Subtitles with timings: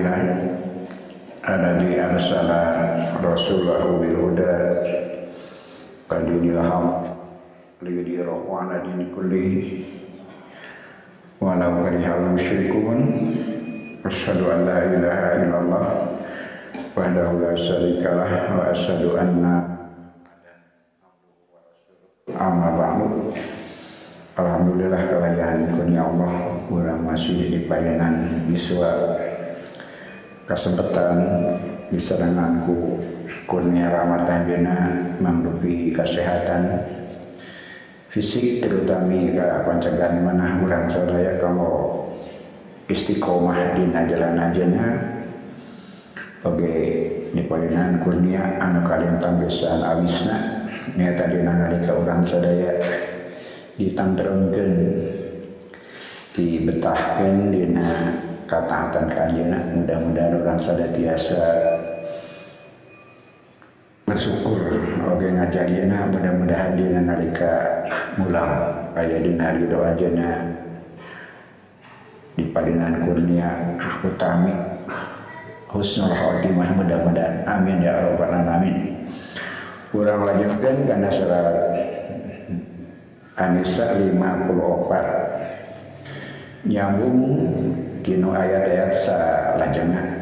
[0.00, 0.56] Alhamdulillah
[1.44, 2.62] Alladhi arsala
[3.20, 4.56] rasulahu bil huda
[6.08, 7.04] Qadinil haq
[7.84, 9.48] Liyudhirahu ala dini kulli
[11.36, 13.00] Walau karihal musyrikun
[14.04, 15.86] Asyhadu an la ilaha illallah
[16.96, 19.54] Wahdahu la syarikalah Wa asyhadu anna
[22.30, 23.36] Amma ba'du.
[24.38, 29.20] Alhamdulillah kelayan kurnia Allah kurang masih di pelayanan iswa
[30.50, 31.14] kesempatan
[31.94, 32.98] diserenganku
[33.46, 34.78] kurnia rahmat anjeuna
[35.22, 36.90] mangdupi kesehatan
[38.10, 41.70] fisik terutami ke pancegahan manah urang sadaya kamu
[42.90, 44.86] istiqomah dina jalan anjeuna
[46.42, 46.74] oge
[47.30, 50.66] nyepalinan kurnia anu kalintang besan awisna
[50.98, 52.74] nyata dina nalika urang sadaya
[53.78, 54.74] ditantremkeun
[56.34, 57.90] dibetahkeun dina
[58.50, 61.38] kataatan kanjena mudah-mudahan orang sada tiasa
[64.10, 64.58] bersyukur
[65.06, 67.86] oge ngajadieuna mudah-mudahan dina nalika
[68.18, 68.74] mulang.
[68.98, 70.50] Aya dina hari doa jana
[72.34, 74.50] di padinan kurnia utami.
[75.70, 77.46] Husnul khotimah mudah-mudahan.
[77.46, 79.06] Amin ya rabbal alamin.
[79.94, 81.54] Kurang lanjutkan karena surat
[83.38, 87.30] Anisa 54 nyambung
[88.00, 90.20] kinu ayat-ayat salajengna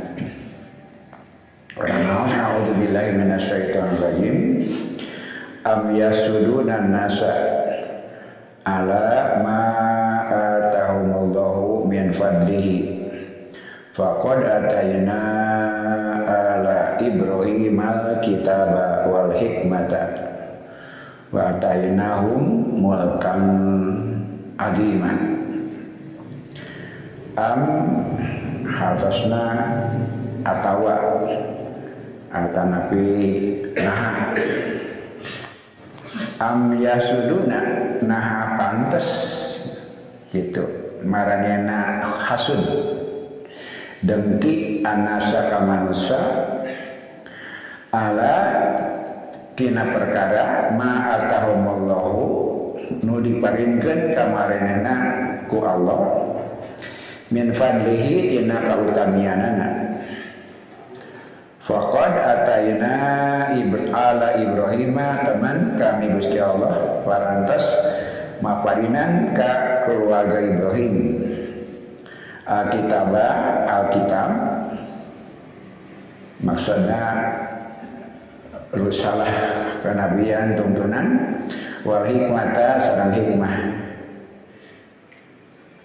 [1.78, 4.36] Orang A'udzubillahi minasyaitonir rajim
[5.62, 7.30] Am yasuduna nasa
[8.66, 9.62] ala ma
[10.26, 12.76] atahumullahu min fadlihi.
[13.94, 15.20] Faqad atayna
[16.24, 20.02] ala Ibrahim al-kitaba wal hikmata.
[21.30, 22.42] Wa atainahum
[22.80, 23.42] mulkan
[24.56, 25.37] adiman
[27.38, 27.62] am
[28.66, 29.44] hatasna
[30.42, 30.96] atawa.
[32.28, 33.08] Atanapi
[33.80, 34.36] nah
[36.42, 37.60] am yasuduna
[38.04, 39.08] nah pantes.
[40.34, 40.60] Gitu.
[41.06, 42.58] Maranena hasud
[44.02, 46.20] dengki anasa kamanusa
[47.90, 48.34] ala
[49.58, 52.22] tina perkara ma atahumallahu
[53.02, 54.94] nu diparingkeun kamarenena
[55.50, 56.27] ku Allah
[57.28, 59.68] min fadlihi tina kautamianana.
[61.60, 62.94] Faqad atayna
[63.92, 67.64] ala Ibrahim teman kami Gusti Allah parantos
[68.40, 70.94] maparinan ka keluarga Ibrahim.
[72.48, 73.12] Alkitab
[73.68, 74.30] Alkitab.
[76.40, 77.04] Maksudnya
[78.72, 79.28] rusalah
[79.84, 81.36] kenabian tuntunan.
[81.84, 83.77] Wal hikmata sareng hikmah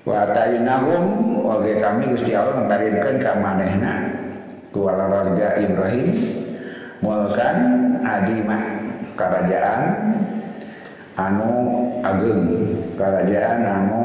[0.04, 1.04] wa tainahum
[1.48, 4.12] oge kami Gusti Allah ngarinkeun ka manehna
[4.76, 6.08] keluarga Ibrahim
[7.00, 7.58] mulkan
[8.04, 8.64] adimah
[9.16, 9.84] kerajaan
[11.16, 11.52] anu
[12.04, 12.44] agung
[13.00, 14.02] kerajaan anu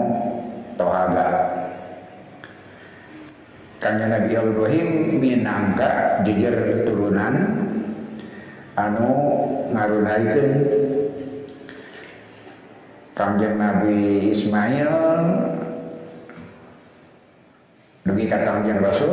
[0.79, 1.29] tohaga.
[3.79, 4.89] Kanya Nabi Ibrahim
[5.23, 7.35] minangka jejer turunan
[8.75, 9.11] anu
[9.71, 10.51] ngarunaikeun
[13.15, 14.91] Kangjeng Nabi Ismail
[18.09, 19.13] dugi ka Kangjeng Rasul.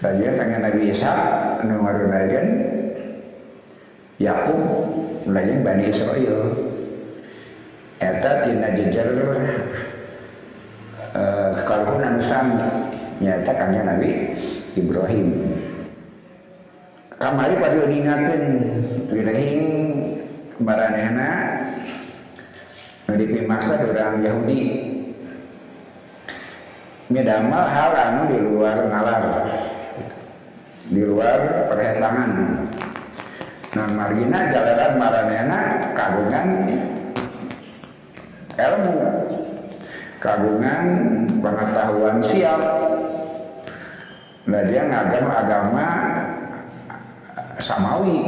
[0.00, 1.12] Bagian kangjeng Nabi Isa
[1.60, 2.48] anu ngarunaikeun
[4.16, 4.60] Yakub
[5.28, 6.40] lagi Bani Israel.
[8.00, 9.12] Eta tina jejer
[11.12, 12.64] uh, kalhun anu sami.
[13.20, 14.10] Nyata kangjeng Nabi
[14.76, 15.28] Ibrahim.
[17.20, 18.42] Kamari pada diingatkan
[19.12, 19.64] wirahing
[20.64, 21.30] baranehna
[23.12, 24.89] nu maksa orang Yahudi
[27.10, 29.22] medamal hal anu di luar nalar.
[30.90, 32.30] Di luar perhetangan
[33.70, 35.58] nah margina jalanan maranehna
[35.94, 36.48] kagungan
[38.54, 38.94] ilmu.
[40.22, 40.84] Kagungan
[41.42, 42.60] pengetahuan siap.
[44.46, 45.86] Nah dia ngagam agama
[47.58, 48.18] samawi.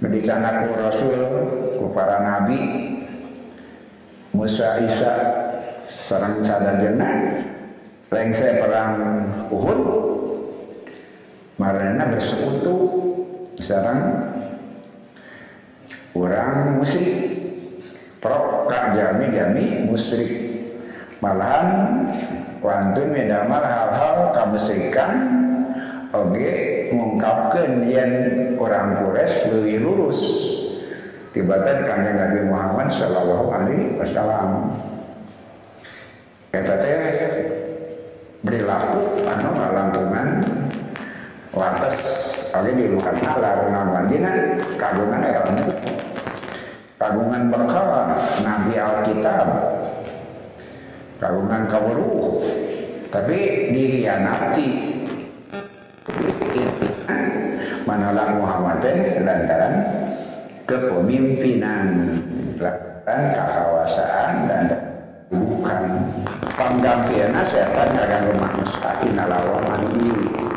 [0.00, 1.20] Mendicanak ku Rasul
[1.76, 2.60] ku para nabi.
[4.30, 5.39] Musa Isa
[6.10, 7.38] sarang sadajana
[8.10, 8.98] lengse perang
[9.54, 9.80] Uhud.
[11.54, 12.74] Marana bersekutu.
[13.62, 14.18] Sarang
[16.18, 17.38] orang musyrik.
[18.18, 20.34] Prok kak jami jami musyrik.
[21.22, 21.68] Malahan
[22.58, 25.12] wantun medamal hal-hal kamusyrikan
[26.10, 28.12] oge mengungkapkan yang
[28.58, 30.20] orang Quraisy lebih lurus.
[31.30, 34.89] Tibatan kanjeng Nabi Muhammad Shallallahu Alaihi Wasallam
[36.50, 36.98] kata teh
[38.42, 40.28] perilaku anu langkungan
[41.54, 41.98] wates
[42.54, 45.66] oke di luar nalar namun dina kagungan ilmu
[47.00, 47.88] kagungan bekal
[48.44, 49.48] nabi alkitab.
[51.20, 52.44] Kagungan kawaruh
[53.08, 54.68] tapi dihianati.
[57.88, 58.84] Menolak Muhammad
[59.24, 59.74] lantaran
[60.68, 61.84] kepemimpinan
[62.60, 64.89] dan kekawasaan dan
[65.30, 65.80] bukan.
[66.58, 70.12] Panggampiana setan akan rumah mustaqim lawan mandi.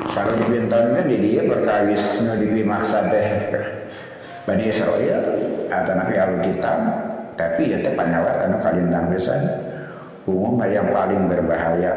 [0.09, 2.35] Kalau dibintannya di dia berkawis nu
[2.67, 3.27] maksa teh
[4.43, 5.21] Bani Israel
[5.71, 6.77] atau Nabi Alkitab
[7.33, 9.41] tapi ya teh panyawat anu kalintang pisan
[10.27, 11.93] umum yang paling berbahaya.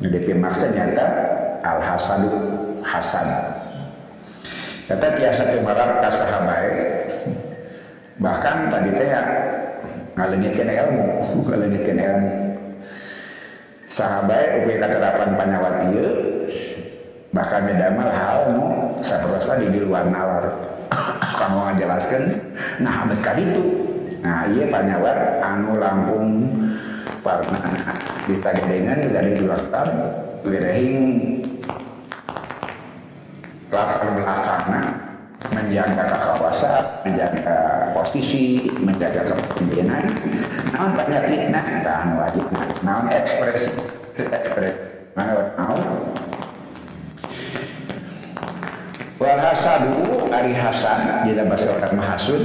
[0.00, 1.06] Di maksa nyata
[1.62, 2.30] al hasadu
[2.82, 3.28] hasan.
[4.90, 6.72] Kata tiasa temarap kasahabai
[8.18, 9.10] bahkan tadi teh
[10.14, 11.06] ngalengitkan ilmu
[11.46, 12.32] ngalengitkan ilmu.
[13.90, 16.08] Sahabat upi katerapan panyawat iya
[17.34, 18.66] bahkan medamal hal nu
[19.02, 20.50] saprosta di luar nalar
[21.38, 22.22] kamu ngajelaskan
[22.82, 23.62] nah abad kali itu.
[24.22, 26.26] Nah iya panyawat anu lampung
[27.22, 27.94] pernah
[28.26, 29.88] ditagedengan dari duraktar
[30.44, 31.04] wirehing
[33.72, 35.03] latar belakangnya
[35.52, 37.56] menjaga kekawasan, menjaga
[37.92, 40.04] posisi, menjaga kepemimpinan.
[40.72, 42.44] Namun banyak fitnah, tahan wajib.
[42.80, 43.72] Namun ekspresi,
[44.16, 44.94] ekspresi.
[45.14, 45.82] Namun
[49.24, 51.24] Walhasadu ari hasan.
[51.24, 52.42] Di bahasa orang mahasud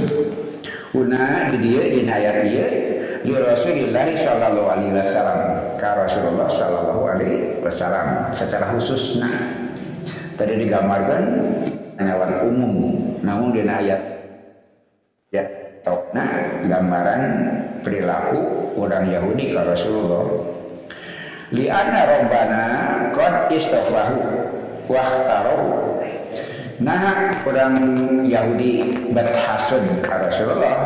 [0.90, 2.66] Una di dia di ayat dia.
[3.20, 5.40] Di Rasulullah Shallallahu Alaihi Wasallam.
[5.76, 8.32] Ka Rasulullah Shallallahu Alaihi Wasallam.
[8.32, 9.68] Secara khusus nah.
[10.38, 11.22] Tadi digambarkan
[12.00, 12.74] hewan umum.
[13.20, 14.00] Namun di ayat
[15.30, 15.44] ya
[16.12, 16.30] nah
[16.66, 17.22] gambaran
[17.80, 18.40] perilaku
[18.76, 20.24] orang Yahudi ke Rasulullah.
[21.50, 22.64] Li'anna robbana
[23.12, 24.18] qad istafahu
[24.86, 25.90] wahtarohu
[26.80, 27.76] Nah, orang
[28.24, 28.80] Yahudi
[29.12, 30.80] berhasud ke Rasulullah.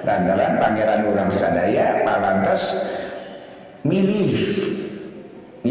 [0.00, 2.72] Lantaran pangeran orang sadaya palantas
[3.84, 4.32] milih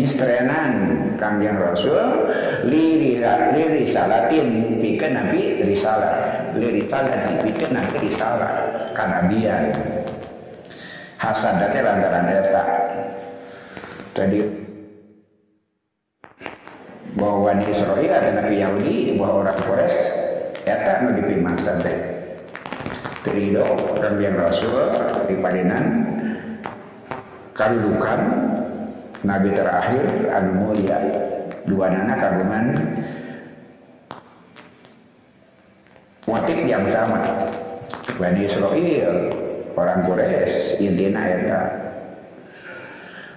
[0.04, 0.72] istrenan
[1.16, 2.28] kangjeng Rasul
[2.68, 3.16] li
[3.54, 6.52] risalatin pikeun nabi risalah.
[6.58, 8.52] Li risalah pikeun nabi risalah.
[8.92, 9.72] Kanabian.
[11.16, 12.64] Hasan teh lantaran eta.
[14.16, 14.66] Tadi
[17.16, 20.00] bahwa Bani Israel ada Nabi Yahudi bahwa orang Quraisy
[20.68, 21.98] eta nu dipimangsan teh
[23.24, 23.64] terido
[24.00, 24.92] kangjeng Rasul
[25.26, 25.84] di padinan
[27.56, 28.22] kadudukan
[29.26, 31.02] Nabi terakhir anu mulia.
[31.66, 32.66] Dua nana kagungan.
[36.30, 37.22] Motif yang sama.
[38.16, 39.28] Bani Israel
[39.76, 41.62] orang Quraisy intina eta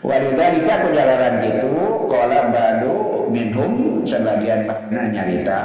[0.06, 5.60] Walidhalika kejalaran gitu Kola badu minhum Sebagian makna nyarita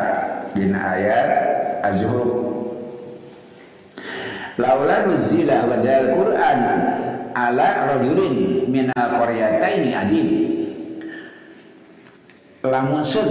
[0.58, 1.28] Dina ayat
[1.86, 2.42] Azhur
[4.58, 6.60] Laula nuzila wadal Qur'an
[7.33, 10.27] ala rajulin minal qaryataini adim
[12.63, 13.27] lamun sun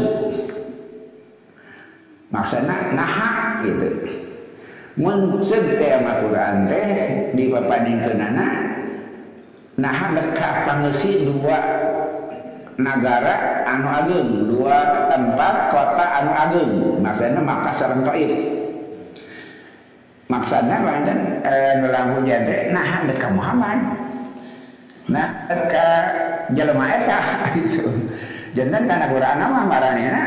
[2.29, 3.89] maksudna naha gitu.
[4.93, 6.87] Mun sun teh Quran teh
[7.33, 8.47] dipapandingkeunana
[9.81, 11.59] naha mereka pangeusi dua
[12.77, 18.62] negara anu agung dua tempat kota anu agung maksudnya maka sareng Taif
[20.31, 23.79] maksudnya pancen eh, hujan teh nah ka Muhammad.
[25.11, 25.87] Nah ka
[26.55, 27.19] jelema eta
[27.59, 27.91] gitu
[28.57, 30.23] jantan kana Quran mah maranena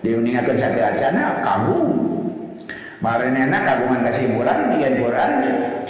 [0.00, 1.88] diuningakeun satu acana kagung
[3.04, 5.32] maranena kagungan kesimpulan di Quran.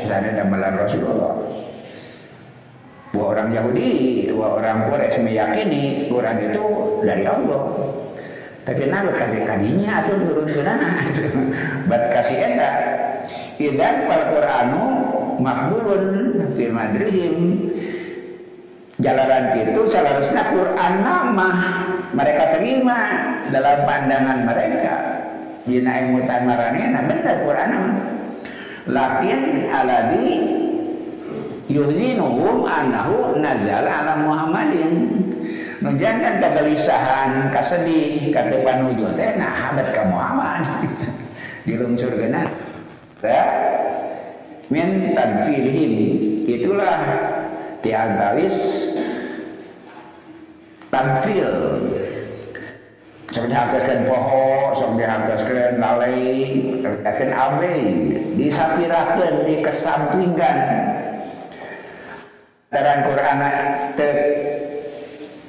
[0.05, 1.33] Sana damelan Rasulullah.
[3.09, 6.65] Dua orang Yahudi, dua orang Quraisy meyakini Quran itu
[7.01, 7.63] dari Allah.
[8.69, 10.99] Tapi nabi kasih kadinya atau turun ke mana?
[11.89, 12.71] Bat kasih eta
[13.59, 14.85] Idan fal Qur'anu
[15.39, 16.05] makbulun
[16.59, 17.35] fi madrihim.
[18.99, 21.51] Jalaran itu seharusnya Quran nama
[22.15, 22.99] mereka terima
[23.51, 24.95] dalam pandangan mereka.
[25.67, 27.95] Jina ilmu tamarani nah benar Quran nama.
[28.85, 30.29] Lakin aladi
[31.67, 34.95] yuzinuhum anahu nazal ala Muhammadin.
[35.83, 40.65] Nujangan kegelisahan, kasedih, kata panuju teh nah habat ka Muhammad.
[43.25, 43.65] Dilungsurkeun
[44.69, 45.93] min tanfilihim
[46.45, 47.01] itulah
[47.81, 48.57] diantawis
[50.93, 51.53] tanfil
[53.33, 56.21] sok dihantaskan poho sok dihantaskan lalai
[56.85, 57.77] akan abe
[58.37, 60.57] disapirakan dikesampingkan.
[62.75, 63.39] Dalam Quran
[63.95, 64.09] te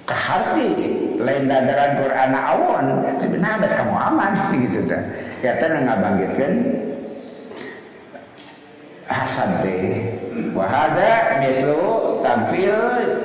[0.06, 0.70] kaharti
[1.18, 4.80] lain dadaran Quran awon tapi nabat kamu aman gitu
[5.42, 6.54] ya nggak bangkitkan
[9.06, 10.18] hasad teh
[10.52, 12.74] wahada mislu tamfil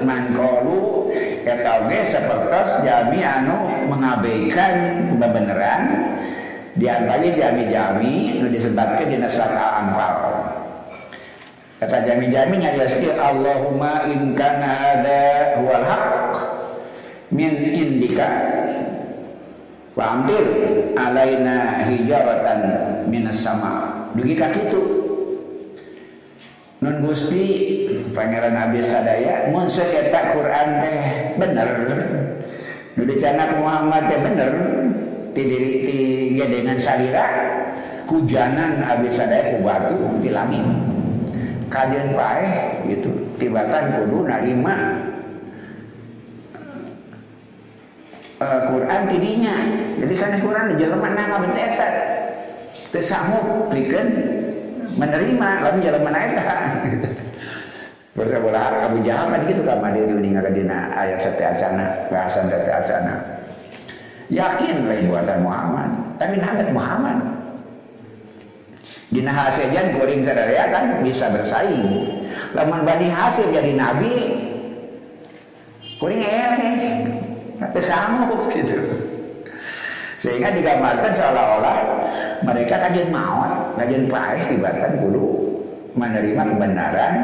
[0.05, 1.09] manqalu
[1.45, 5.83] eta oge sapertos jami anu mengabaikan kebenaran.
[6.71, 10.17] Di antaranya jami-jami nu disebutkan di surat Al-Anfal
[11.83, 16.35] kata jami-jami nyarioskeun Allahumma in kana hada huwal haqq
[17.35, 18.29] min indika.
[19.99, 20.47] Wa amdir
[20.95, 22.61] alaina hijaratan
[23.11, 24.07] minas sama.
[24.15, 25.00] Dugi ka kitu
[26.81, 27.45] Nun Gusti
[28.17, 31.01] Pangeran Nabi Sadaya mun Quran teh
[31.37, 31.69] bener.
[32.97, 34.53] Nu dicanak Muhammad teh bener
[35.37, 35.43] ti
[36.41, 37.29] dengan salira
[38.09, 40.65] hujanan Abi Sadaya ku batu ti langit.
[41.69, 45.05] Kajian paeh gitu tibatan kudu narima
[48.41, 49.57] uh, Quran tidinya.
[50.01, 51.89] Jadi sana Quran jelema nang abet eta
[52.91, 53.05] teu
[54.99, 56.45] menerima lalu jalan mana eta
[58.11, 63.15] Bersabola Abu Jahal kan gitu kan mandi diuningan dina ayat sate acana bahasan sate acana.
[64.29, 65.91] Yakin lain buatan Muhammad.
[66.19, 67.19] Tapi nabi Muhammad.
[69.15, 71.87] Dina hasilnya goreng sadaya kan bisa bersaing.
[72.53, 74.13] Lamun Bani hasil jadi nabi
[75.97, 76.77] goreng eleh.
[77.63, 79.00] Tapi sanggup gitu
[80.21, 81.77] sehingga digambarkan seolah-olah
[82.45, 85.57] mereka kajian maut, kajian paes tibatan dulu
[85.97, 87.15] menerima kebenaran.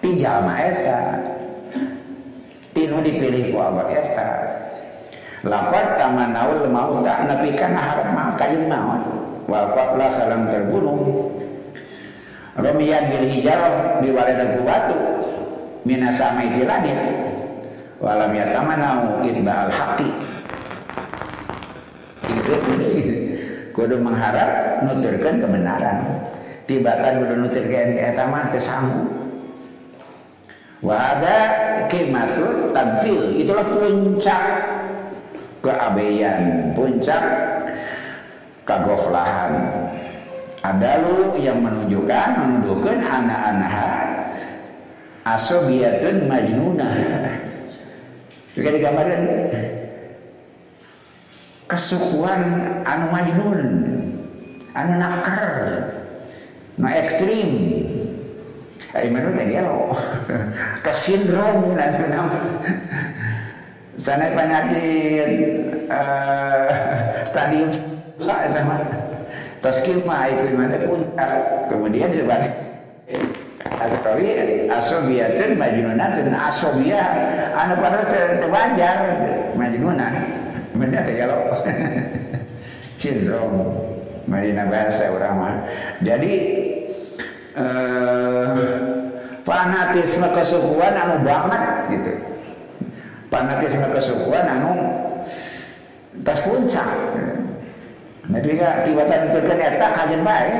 [0.00, 1.20] Tinjal maeta
[2.72, 4.28] tinu dipilih ku Allah eta
[5.44, 9.04] lapar tamanaul maut tak nabi kan harap maut kajian maut
[9.48, 9.68] wal
[10.08, 11.32] salam terbunuh
[12.60, 14.98] Romiyan bil hijarah diwaledan ku batu.
[15.80, 16.92] Minasama itilani
[18.04, 20.12] walam yatamanau itba'al haqi
[23.76, 25.98] kudu mengharap nuturkan kebenaran
[26.66, 29.20] tibatan kudu nuturkan eta mah sanggup
[30.80, 31.40] Wada
[31.92, 34.42] kimatut tanfil itulah puncak
[35.60, 37.20] keabeyan, puncak
[38.64, 39.60] kagoflahan.
[40.64, 43.88] Ada lu yang menunjukkan menunjukkan anak-anak
[45.28, 46.96] asobiatun majnunah.
[48.56, 49.20] Juga digambarkan
[51.70, 52.42] kesukuan
[52.82, 53.60] anu majnun
[54.74, 55.46] anu nakar
[56.74, 57.50] nu ekstrim.
[58.90, 59.94] Ay menurut tadi lo
[60.84, 61.78] ke sindrom
[64.02, 65.30] sana penyakit
[65.86, 66.66] uh,
[67.22, 67.70] stadium
[68.18, 68.80] lah itu mah.
[69.62, 71.30] Taskil mah itu mana puncak.
[71.70, 72.50] Kemudian sebagai
[73.80, 77.00] Asakali asobiatun majnunatun asobia
[77.56, 78.04] anu pada
[78.36, 78.98] terwajar
[79.56, 80.12] majnunah
[80.80, 81.36] Benar ya lo.
[83.00, 83.52] Sindrom.
[84.24, 85.68] Marina bahasa orang.
[86.00, 86.32] Jadi
[87.52, 88.70] eh,
[89.44, 92.12] fanatisme kesukuan anu banget gitu.
[93.28, 94.72] Fanatisme kesukuan anu
[96.24, 96.88] tas puncak.
[98.30, 100.54] Nah, jika tiba-tiba itu eta kajian baik.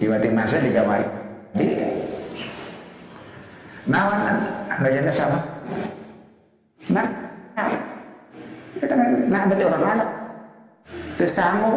[0.00, 1.04] Tiba-tiba masa di kamar.
[1.52, 1.66] Di
[3.84, 4.40] nawan,
[4.80, 5.38] ngajana sama
[6.92, 7.06] Nah,
[8.76, 10.10] kita kan nah berarti orang Arab.
[11.16, 11.70] Terus kamu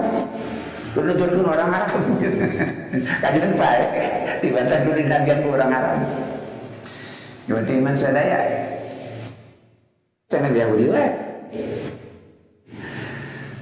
[0.98, 1.90] dulu orang Arab.
[3.24, 3.90] Kajian baik.
[4.44, 5.98] Tiba-tiba dulu dinabian orang Arab.
[7.48, 8.40] Berarti iman sadaya.
[10.28, 11.10] Jangan Yahudi wae.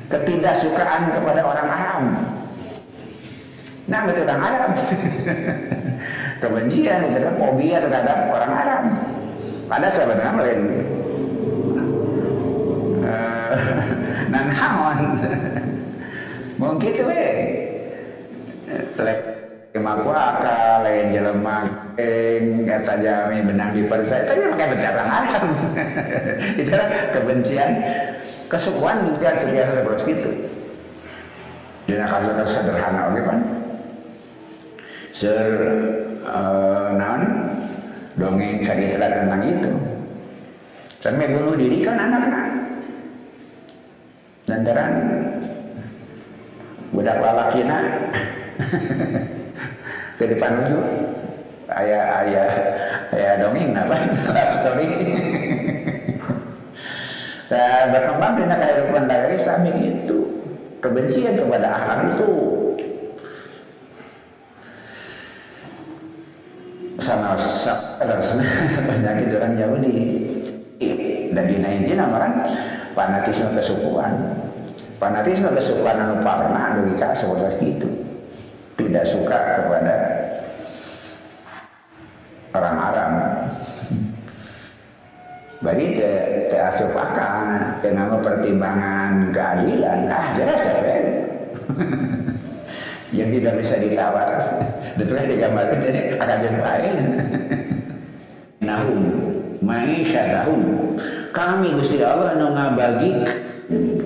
[0.09, 2.03] Ketidaksukaan kepada orang Arab.
[3.85, 4.71] Nah, betul orang Arab.
[6.41, 8.83] Kebencian, terhadap fobia terhadap orang Arab.
[9.65, 10.61] Pada sebenarnya lain
[14.65, 14.98] nan haon
[16.60, 17.25] mungkin gitu we.
[18.98, 19.19] Lek
[19.77, 21.69] kemaku akal lain jelema
[22.01, 25.43] eng kata jami benang di saya tapi pakai berdarah Arab
[26.57, 26.74] itu
[27.13, 27.69] kebencian
[28.50, 30.31] kesukuan juga sebiasa seperti itu
[31.86, 33.39] dan kasus-kasus sederhana oke kan
[35.12, 35.53] ser
[36.25, 36.75] uh,
[38.15, 39.72] dongeng cerita tentang itu.
[41.03, 42.44] Sampai bunuh diri kan anak-anak
[44.45, 44.93] lantaran
[46.93, 47.77] budak lalakina
[50.21, 50.79] dari panuju
[51.73, 52.49] ayah ayah
[53.09, 53.95] ayah dongeng apa
[54.61, 54.87] story
[57.49, 60.19] dan berkembang dengan kehidupan dari Islam itu
[60.81, 62.29] kebencian kepada akhlak itu
[67.01, 68.45] sama sama
[68.87, 69.97] penyakit orang Yahudi
[71.33, 72.33] dan dina intina kan
[72.95, 74.13] fanatisme kesukuan.
[74.95, 77.89] Fanatisme kesukuan anu parna anu ika seperti itu
[78.79, 79.95] tidak suka kepada
[82.55, 83.11] orang Arab
[85.63, 86.11] bagi te,
[86.51, 86.93] te asup
[87.83, 89.99] dengan pertimbangan keadilan.
[90.07, 90.75] Ah jelas ya
[93.17, 94.29] yang tidak bisa ditawar
[94.99, 96.93] Diterus digambarkan jadi akan jadi lain.
[98.65, 99.01] Nahum
[99.59, 100.61] ma'isyatahum
[101.36, 103.12] kami Gusti Allah nu ngabagi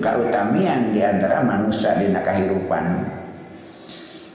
[0.02, 3.06] kautamian di antara manusia di kahirupan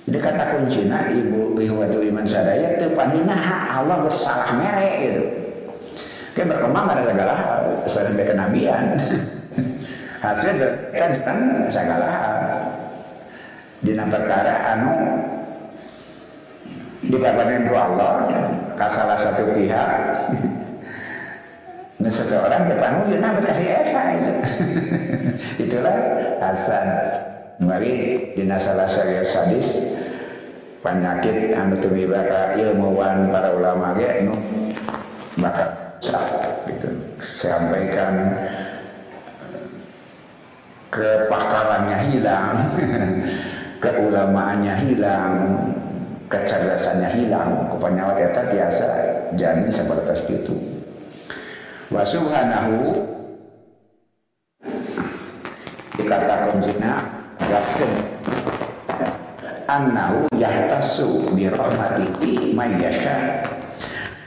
[0.05, 3.33] jadi kata kuncinya ibu ihwatu iman sadaya itu panina
[3.73, 5.23] Allah bersalah merek gitu.
[6.37, 9.01] Kayak berkembang pada segala hal sering kenabian.
[10.23, 10.61] Hasil
[10.93, 11.09] kan
[11.73, 12.35] segala hal.
[13.81, 14.93] Di perkara anu
[17.05, 18.29] dibabarin ku Allah
[18.77, 19.89] ke salah satu pihak
[22.05, 24.33] Nah, seseorang depan ya nah kasih eta itu.
[25.65, 25.97] Itulah
[26.37, 26.85] Hasan.
[27.65, 29.97] Mari dina salah saya sadis
[30.85, 34.37] penyakit anu tumibaka ilmuwan para ulama ge anu
[35.41, 36.21] maka sah
[36.69, 36.93] gitu.
[37.25, 38.37] Sampaikan
[40.93, 42.69] kepakarannya hilang,
[43.83, 45.33] keulamaannya hilang,
[46.29, 48.87] kecerdasannya hilang kepenyawa eta biasa
[49.33, 50.74] jadi seperti itu
[51.91, 53.05] wa subhanahu.
[55.95, 56.99] Dikatakan jina
[57.39, 57.93] gaskeun
[59.65, 63.41] annahu yahtasu bi rahmatihi may yasha.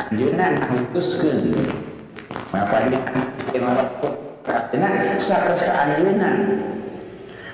[0.08, 1.52] Anjeunna nghutuskeun
[2.50, 3.00] maka dia
[4.48, 6.30] karena sakasa anjeunna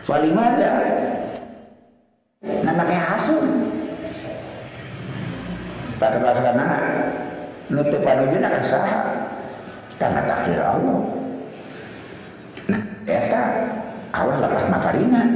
[0.06, 0.72] falimada?
[2.44, 3.40] Namanya hasil.
[5.96, 6.70] Kata anak
[7.72, 9.13] nutup kan sah
[10.04, 11.00] karena takdir Allah.
[12.68, 13.42] Nah, eta
[14.12, 15.24] Allah lepas makarina.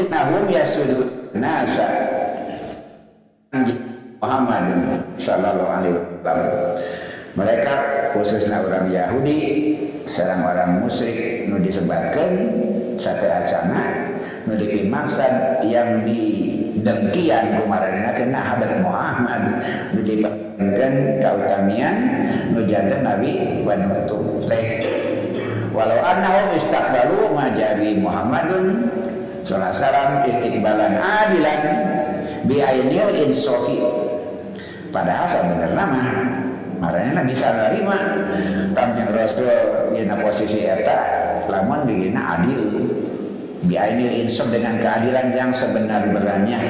[0.00, 1.84] Innahum yasudun nasa
[4.16, 4.64] Muhammad
[5.20, 6.80] sallallahu alaihi wasallam.
[7.36, 7.74] Mereka
[8.16, 9.40] khususnya orang Yahudi,
[10.08, 12.30] serang orang musyrik nu disebarkan
[12.96, 14.14] sate acana
[14.48, 16.02] nu dipimaksan yang
[16.80, 19.60] didengkian kumaranina kena habat Muhammad.
[19.92, 21.96] Nu dibangkan kautamian
[22.56, 24.80] nu jantan Nabi nutup teh.
[25.76, 28.90] Walau annahum istaqbalu majari Muhammadun
[29.44, 31.62] sallallahu salam istiqbalan adilan
[32.48, 33.78] bi ainil insofi.
[34.90, 36.02] Padahal sebenarnya nama.
[36.80, 38.24] Marahnya bisa nerima.
[38.72, 39.52] Kamjeng Rasul
[39.92, 40.96] dina posisi eta
[41.46, 42.89] lamun digina adil
[43.66, 46.60] biainil insaf dengan keadilan yang sebenar-benarnya.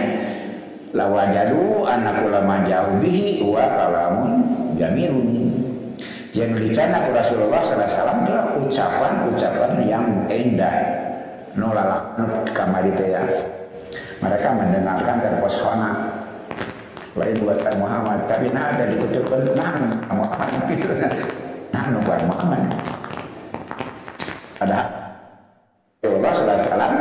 [0.91, 4.43] Lawajadu anak ulama jauh bihi wa kalamun
[4.75, 5.55] jamilun
[6.35, 8.35] yang dicana ke Rasulullah SAW itu
[8.67, 10.77] ucapan-ucapan yang indah.
[11.55, 12.19] Nulalak
[12.51, 13.23] kamar itu ya.
[14.19, 15.91] Mereka mendengarkan terpesona.
[17.19, 19.75] Lain buat Muhammad tapi nah ada dikutukan nah
[20.15, 20.95] Muhammad gitu
[21.75, 22.63] nah buat Muhammad
[24.63, 24.79] ada
[26.01, 26.95] Allah SAW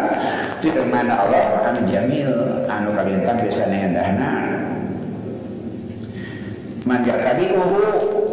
[0.60, 2.34] firman Allah anu jamil
[2.66, 4.32] anu kalintang biasanya endahna
[6.90, 7.80] man yakabiuhu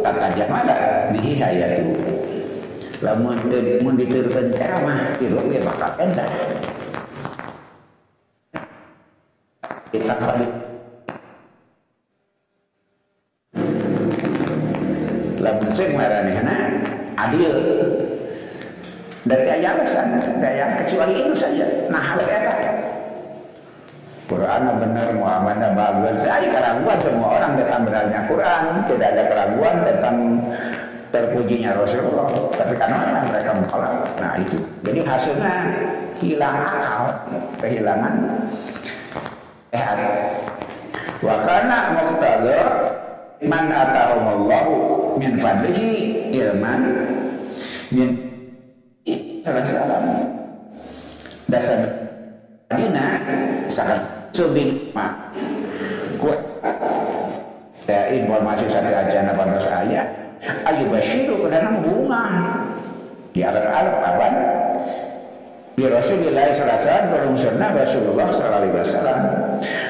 [0.01, 1.93] tata jamala bihi hayatu
[3.01, 3.37] lamun
[3.85, 6.29] mun diturunkan ceramah itu ya bakal endah
[9.93, 10.45] kita kali
[15.37, 16.57] lamun sing maranehna
[17.17, 17.53] adil.
[19.27, 20.07] Dan tidak alasan,
[20.39, 21.67] tidak kecuali itu saja.
[21.91, 22.51] Nah, hal itu
[24.27, 26.23] Quran benar, Muhammad bagus.
[26.23, 30.15] Ada keraguan semua orang tentang benarnya Quran, tidak ada keraguan tentang
[31.13, 32.29] terpujinya Rasulullah.
[32.55, 34.57] Tapi karena mereka menolak, nah itu.
[34.83, 35.55] Jadi hasilnya
[36.19, 37.03] hilang akal,
[37.61, 38.13] kehilangan
[39.73, 39.99] sehat.
[41.21, 42.59] Wa kana muqtada
[43.41, 44.73] man atahumullahu
[45.21, 45.89] min fadlihi
[46.33, 46.81] ilman
[47.93, 48.27] min
[49.45, 50.05] salam
[51.47, 51.81] dasar
[52.67, 53.23] Dina
[53.71, 54.01] sangat
[54.35, 55.31] subing mak
[56.19, 56.35] kuat
[57.87, 60.01] ya informasi satu aja pada saya
[60.67, 62.25] ke dalam bunga.
[63.31, 64.27] Di alam-alam apa?
[65.77, 69.21] Di Rasulullah SAW berungsurna Rasulullah SAW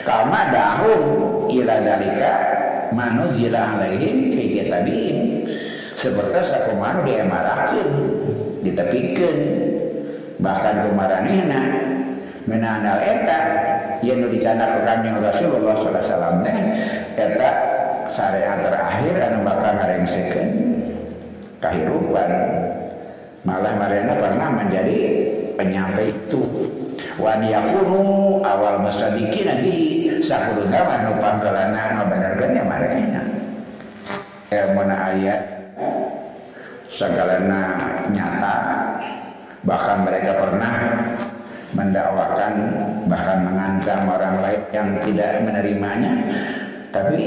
[0.04, 1.02] kama dahum
[1.48, 2.34] ila dalika
[2.92, 5.18] manuzila alaihim fi kitabihim.
[5.98, 7.88] Seperti sakumanu diemarakin
[8.62, 9.38] ditepikan.
[10.38, 11.62] Bahkan kemaranehna
[12.46, 13.40] menandal eta
[14.06, 16.36] yang dicana ke kanjeng Rasulullah alaihi wasallam
[17.18, 17.77] eta
[18.10, 20.50] syariat terakhir anu bakal ngarengsekeun
[21.62, 22.30] kahirupan.
[23.48, 24.98] Malah Mariana pernah menjadi
[25.56, 26.42] penyampai itu.
[27.18, 33.22] Wan yakunu awal musadikin bihi sakuruna manu panggalana ngabenerkeun ya Mariana?
[34.52, 35.42] Ilmuna ayat
[36.92, 37.62] segalana
[38.12, 38.56] nyata.
[39.64, 40.74] Bahkan mereka pernah
[41.76, 42.54] mendakwakan
[43.08, 46.14] bahkan mengancam orang lain yang tidak menerimanya.
[46.92, 47.24] Tapi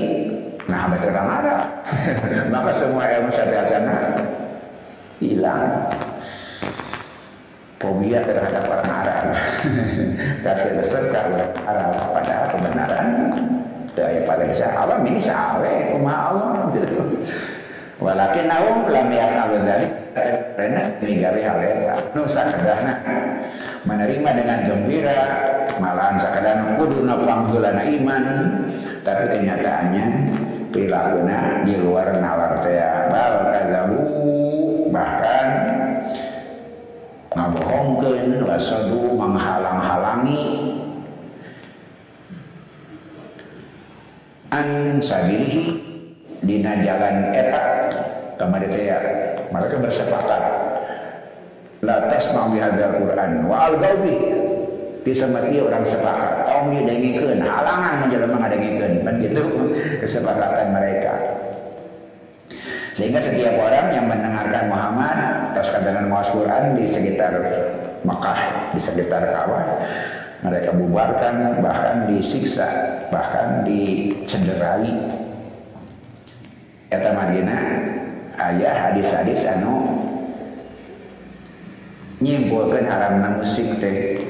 [0.71, 1.57] nah betul ada.
[2.55, 3.97] Maka semua ilmu sana
[5.19, 5.91] hilang.
[7.81, 9.25] Fobia terhadap orang Arab
[10.45, 13.09] kata besar kalau Arab pada kebenaran
[13.97, 16.69] ya pada bisa alam ini sawe kuma Allah.
[18.05, 19.89] Walakin naum lam yaqalu dari
[20.57, 21.61] karena gawe hal
[22.17, 22.95] nusa kadahna
[23.85, 25.21] menerima dengan gembira
[25.81, 28.25] malahan sakadana kuduna panggeulana iman.
[29.01, 30.05] Tapi kenyataannya
[30.71, 33.11] perilakunya di luar nalar saya.
[33.11, 34.01] Bal kadzabu
[34.95, 35.49] bahkan
[37.35, 40.43] ngabohongkeun wasadu menghalang-halangi.
[44.51, 45.79] An sabilihi
[46.43, 47.63] dina jalan eta
[48.35, 48.91] kamari teh
[49.51, 50.43] mereka bersepakat.
[51.81, 54.21] La tasma' bi hadzal Qur'an wa al gaubi
[55.01, 59.43] disamati orang sepakat tong didengikeun halangan menjelema ngadengikeun kan gitu
[59.97, 61.17] kesepakatan mereka.
[62.93, 65.17] Sehingga setiap orang yang mendengarkan Muhammad
[65.57, 67.33] atau sekadar mawas Quran di sekitar
[68.05, 68.41] Mekah
[68.77, 69.81] di sekitar Ka'bah
[70.45, 72.69] mereka bubarkan bahkan disiksa
[73.09, 75.17] bahkan dicederai.
[76.91, 77.63] Eta Madinah
[78.37, 79.87] ayah hadis-hadis anu
[82.21, 84.30] nyimpulkan haramna musik teh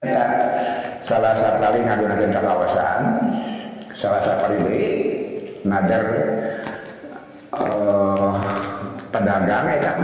[0.00, 0.24] eta
[1.04, 3.20] salah satu kali ngagunakeun kekawasan
[3.92, 4.80] salah satu kali
[5.60, 6.04] nadar
[7.52, 8.32] uh,
[9.12, 9.98] pedagang ya kan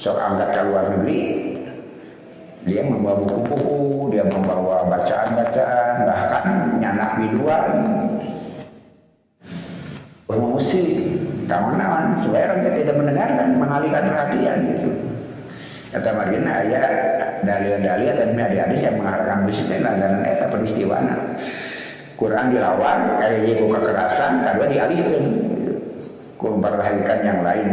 [0.00, 1.20] sok angkat ke luar negeri.
[2.66, 6.44] Dia membawa buku-buku dia membawa bacaan-bacaan bahkan
[6.80, 7.66] nyanak biduan.
[10.24, 10.88] Bermusik
[11.44, 14.90] kawan-kawan supaya orang tidak mendengarkan mengalihkan perhatian gitu.
[15.92, 16.84] Kata margina ayah
[17.44, 20.98] dalil-dalil atau hadis-hadis yang mengharapkan bisnis dan eta peristiwa
[22.16, 25.24] Quran dilawan kayak ibu kekerasan kedua dialihkan
[26.40, 27.68] ku memperhatikan yang lain.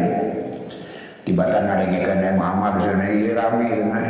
[1.24, 4.06] Tibatan ngadengekeun yang Muhammad sana ieu rame cenah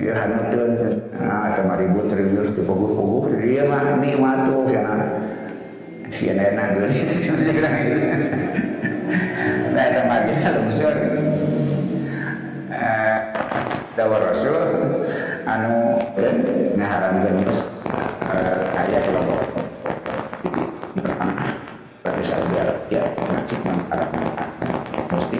[0.00, 0.72] ieu hanuteun
[1.20, 5.04] nah teu ribut ribut dipoguh-poguh dia mah nikmat tuh cenah.
[6.08, 7.28] Si enak geulis
[9.76, 10.94] nah eta mah kita lumusur
[13.94, 14.73] dawar rasul
[15.54, 16.02] anu
[16.74, 19.38] ngaharamkeun eh, ayat kelompok
[22.02, 24.26] berarti Saudi Arabia wajib mengharapkan
[25.14, 25.38] mesti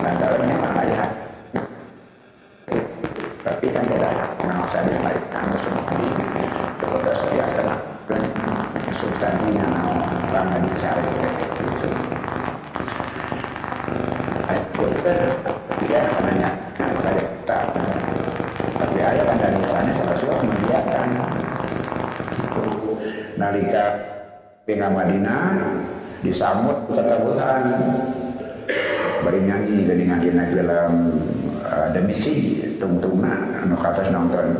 [0.00, 0.56] nah dalamnya
[0.88, 1.10] ayat
[3.44, 4.08] tapi kan kita
[4.40, 6.24] mengawasi ada yang lain kamu semua ini
[6.80, 7.62] kepada biasa
[8.08, 8.22] dan
[8.88, 9.68] substansinya
[10.32, 11.12] lama dicari
[11.60, 11.90] itu
[14.48, 15.28] ayat kultur
[15.84, 17.58] dia namanya maka kita
[18.82, 21.08] tapi ayat kan dari sana salah suatu membiarkan
[22.34, 22.66] itu
[23.38, 23.84] nalika
[24.66, 25.54] pindah Madinah
[26.22, 27.62] disambut ketabuhan
[29.22, 30.94] bari nyanyi dengan dina film
[31.62, 34.54] uh, demisi tungtungna anu katas nonton.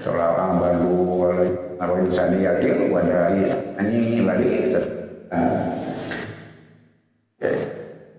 [0.00, 3.44] Tolak bandu walai arwah saniyati wadai
[3.76, 4.80] nyanyi balik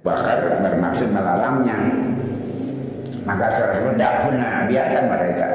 [0.02, 1.78] bakar bermaksud melalamnya.
[3.22, 5.48] Maka secara dakuna biarkan mereka.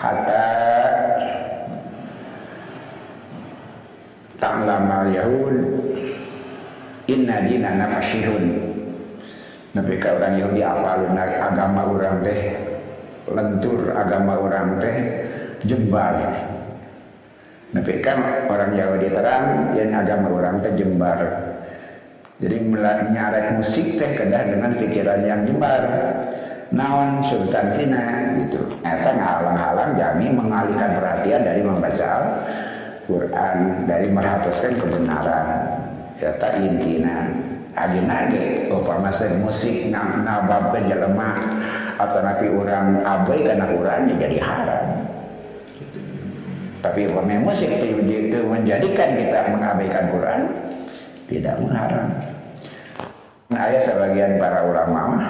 [0.00, 0.46] Hatta
[4.38, 5.87] ta'lama yahud
[7.08, 8.68] inna dinana fasihun
[9.78, 12.40] ka orang Yahudi apalun agama orang teh
[13.30, 14.96] lentur agama orang teh
[15.64, 16.34] jembar.
[17.68, 21.20] Nabi kan orang Yahudi terang yang agama orang teh jembar.
[22.38, 22.56] Jadi
[23.14, 25.82] nyaret musik teh kedah dengan pikiran yang jembar.
[26.68, 28.60] Naon sultan sina gitu.
[28.84, 32.44] Eta ngalang-halang jami mengalihkan perhatian dari membaca
[33.08, 35.77] Quran dari merhapuskan kebenaran
[36.18, 37.30] ya tak intina
[37.74, 38.70] ayeuna ge.
[38.70, 39.10] Upama
[39.42, 41.38] musik nang nabab jelema
[41.98, 44.86] atau nabi orang abai karena Qurannya jadi haram.
[46.78, 50.40] Tapi upama musik itu menjadikan kita mengabaikan Quran
[51.26, 52.08] tidak mengharam.
[53.48, 55.24] Nah, ayat sebagian para ulama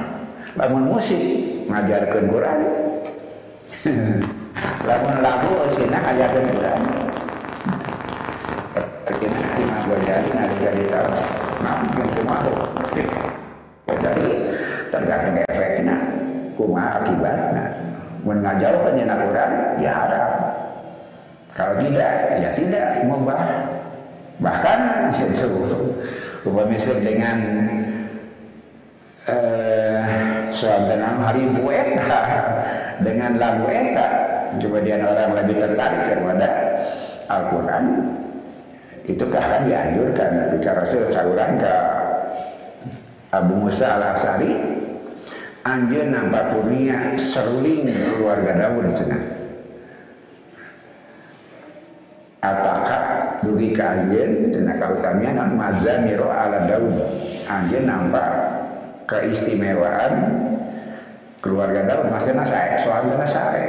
[0.58, 1.22] lamun musik
[1.70, 2.58] ngajarkan Quran
[4.88, 6.80] lamun lagu sina ngajarkan Quran
[9.96, 11.20] jadi nalika ditaras
[11.64, 12.50] nah mungkin kumaha
[12.92, 13.06] sih
[13.88, 14.26] jadi
[14.92, 15.96] tergantung efeknya
[16.60, 17.88] kumaha akibatnya
[18.28, 19.20] menajauh penyenak
[19.78, 20.30] ya haram.
[21.54, 23.40] Kalau tidak ya tidak mubah.
[24.38, 24.80] Bahkan
[25.18, 25.48] itu
[26.70, 27.38] misal dengan
[29.26, 32.20] eh, suasana hari eta.
[33.06, 34.08] Dengan lagu eta.
[34.58, 36.48] Kemudian orang lebih tertarik kepada
[37.28, 37.84] Al-Quran
[39.08, 41.74] itu bahkan dianjurkan Nabi Rasul ke
[43.32, 44.52] Abu Musa al-Asari
[45.64, 49.24] anjur nampak punya seruling keluarga Daud cenah
[52.44, 53.00] ataka
[53.44, 56.96] dugi ke anjeun cenah kautamian mazamiro ala Daud
[57.48, 58.28] anjir nampak
[59.08, 60.12] keistimewaan
[61.40, 63.68] keluarga Daud maksudnya saya suami saya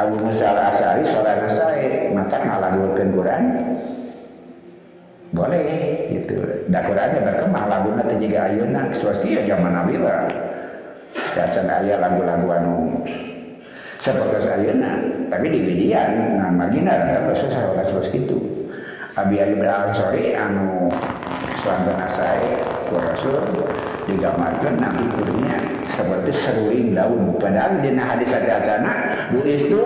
[0.00, 3.44] Abu Musa al-Asari soalnya saya maka ngalagukan Quran.
[5.30, 5.64] Boleh
[6.10, 6.40] gitu.
[6.72, 8.88] Da Qurannya berkembang lagunya terjaga ayunan.
[8.96, 10.26] Swasti ya zaman Nabi lah.
[11.36, 13.04] Kacan ayah lagu-lagu anu.
[14.00, 14.96] Seperti ayuna
[15.28, 18.38] tapi di median nah marginal ada susah orang seperti itu.
[19.12, 20.88] Abi Ayub al-Ansari anu
[21.60, 23.36] suantana saya Rasul
[24.10, 27.38] digambarkan nanti kudunya seperti seruing daun.
[27.38, 28.92] Padahal di hadis ada acana
[29.30, 29.82] bu itu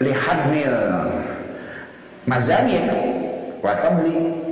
[0.00, 0.76] lihat mil
[2.24, 2.88] mazamir
[3.60, 4.44] watabli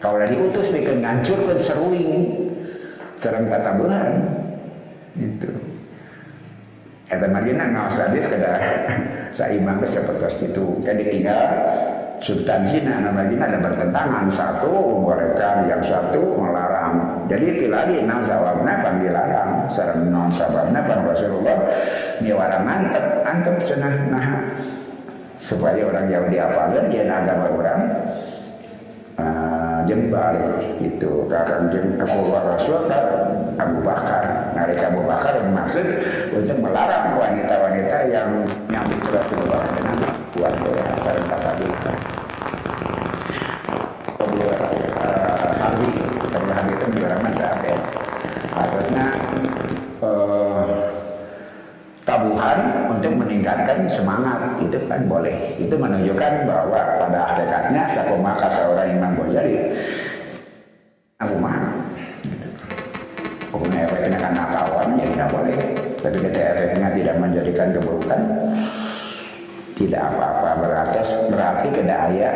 [0.00, 2.10] kalau diutus bikin ngancurkan seruing.
[3.20, 4.10] Serang kata bulan.
[5.12, 5.52] Itu.
[7.10, 8.56] Eta margina ngawas hadis kada
[9.36, 10.64] saimang seperti itu.
[10.80, 11.40] Kan ditinggal
[12.24, 14.24] substansinya namanya ada bertentangan.
[14.32, 16.79] Satu mereka yang satu melarang
[17.30, 21.56] jadi tiladi nang sawabna pan dilarang sareng non sababna pan Rasulullah
[22.18, 24.28] miwara mantep antep cenah nah.
[25.40, 27.80] Supaya orang Yahudi apalin dia agama orang
[29.16, 30.36] uh, jembal
[30.84, 33.04] itu kakang keluar Rasul kan
[33.56, 34.52] Abu Bakar.
[34.52, 35.86] Nalika Abu Bakar maksud
[36.36, 39.96] untuk melarang wanita-wanita yang nyambut Rasulullah dengan
[40.36, 40.52] buat
[41.00, 41.92] sareng kata kita
[45.70, 45.88] Harbi
[46.28, 47.74] Terlalu Harbi itu menjelaskan ada
[48.60, 49.06] maksudnya
[50.04, 50.68] uh,
[52.04, 55.56] tabuhan untuk meningkatkan semangat itu kan boleh.
[55.56, 59.72] Itu menunjukkan bahwa pada hakikatnya sakomaka seorang Imam Ghazali
[61.20, 61.56] aku mah
[63.50, 65.58] Pokoknya efeknya kan nakawan ya tidak boleh.
[66.00, 68.20] Tapi ketika efeknya tidak menjadikan keburukan
[69.74, 71.00] tidak apa-apa berarti
[71.34, 72.30] berarti kedaya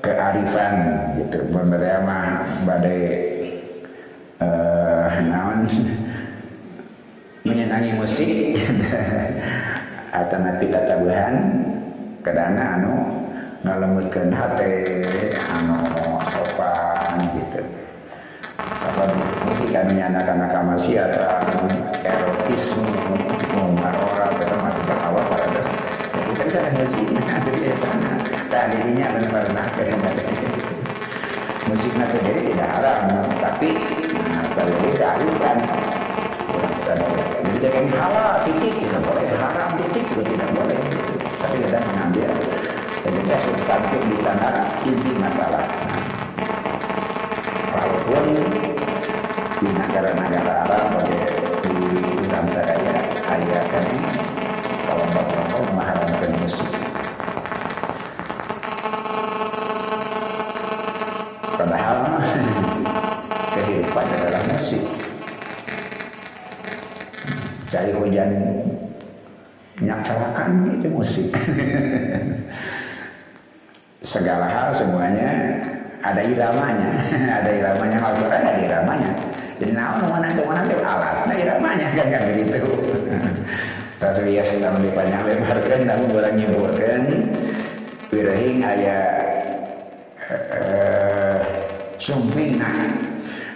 [0.00, 0.74] kearifan
[1.20, 1.38] gitu.
[1.52, 3.00] Mah badai
[4.40, 4.85] uh,
[5.30, 5.70] naon?
[7.46, 8.58] Menyenangi musik?
[10.18, 11.34] Atau nabi tatabuhan
[12.24, 12.94] kedana anu
[13.62, 15.04] ngalemutkeun hati
[15.54, 15.76] anu
[16.26, 17.62] sopan gitu.
[18.58, 19.02] Apa
[19.46, 21.44] musik kan menyanakan kamaksiatan
[22.02, 22.86] erotisme
[23.56, 25.76] orang kita masih berkawal pada dasar
[26.36, 27.60] kan saya musik jadi
[28.52, 29.66] ya dirinya benar-benar
[31.68, 33.70] musiknya sendiri tidak haram tapi
[34.56, 35.58] nah, kalau kearifan
[37.60, 40.80] jadi yang halal titik tidak boleh haram titik juga tidak boleh
[41.44, 42.30] tapi kita mengambil
[43.04, 45.68] jadi substantif di sana inti masalah
[47.68, 48.24] walaupun
[49.60, 51.20] di negara-negara Arab pada
[51.64, 51.76] di
[52.24, 52.96] dalam saya
[53.28, 54.00] ayat kami
[54.88, 56.85] kelompok-kelompok mengharamkan musik
[64.56, 64.80] musik
[67.68, 68.30] cari hujan
[69.84, 71.28] nyaksalakan itu musik.
[74.00, 75.60] Segala hal semuanya
[76.00, 76.88] ada iramanya.
[77.42, 79.10] Ada iramanya Al-Quran ada iramanya.
[79.60, 82.60] Jadi nah mana itu mana itu alat nah iramanya kan kan begitu
[83.96, 87.02] tasbih sedang dipanjang lebarkan namun orang nyebutkan
[88.12, 89.24] wirahing ayat
[90.28, 91.40] uh,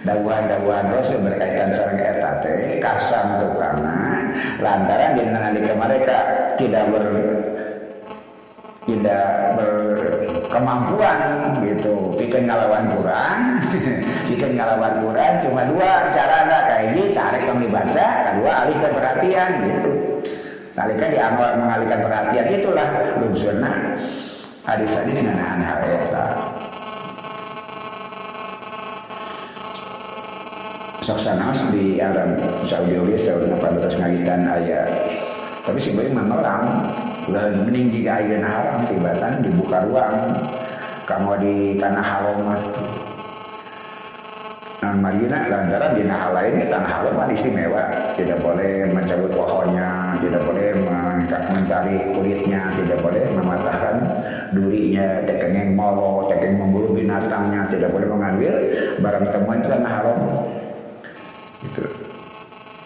[0.01, 4.25] dakwaan-dakwaan Rasul berkaitan sarang eta teh kasam tukana
[4.57, 6.17] lantaran di nalika mereka
[6.57, 7.05] tidak ber
[8.89, 11.19] tidak berkemampuan
[11.61, 12.17] gitu.
[12.17, 13.39] Bikin ngelawan Quran
[14.29, 19.49] bikin ngelawan Quran cuma dua cara nggak kayak ini cari kami baca kedua alihkan perhatian
[19.69, 19.91] gitu.
[20.73, 22.87] Nalika dianggap mengalihkan perhatian itulah
[23.21, 23.71] lumsurna
[24.65, 26.25] hadis-hadis ngenaan hal eta
[31.11, 34.89] saksanas di alam Saudi Arabia Saudi Arabia ngagitan ayat
[35.61, 36.65] tapi sebenarnya memelang
[37.29, 40.33] Lalu mending jika ayeuna haram tibatan dibuka ruang.
[41.05, 42.39] Kamu di tanah haram
[44.81, 47.85] Nah, Madinah lantaran di hal lain tanah haram kan istimewa,
[48.17, 50.73] tidak boleh mencabut pohonnya, tidak boleh
[51.29, 54.01] mencari kulitnya, tidak boleh mematahkan
[54.57, 58.53] durinya, tekengeng molo, tekeng memburu binatangnya, tidak boleh mengambil
[59.05, 60.19] barang temuan tanah haram.
[61.61, 61.83] Itu.